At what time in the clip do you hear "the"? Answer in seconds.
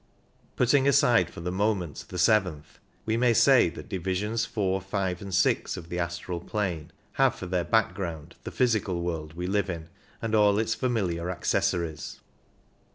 1.41-1.51, 2.09-2.17, 5.89-5.99, 8.43-8.49